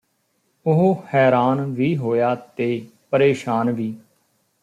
[0.65, 2.85] ਉਹ ਹੈਰਾਨ ਵੀ ਹੋਇਆ ਤੇ
[3.11, 3.93] ਪਰੇਸ਼ਾਨ ਵੀ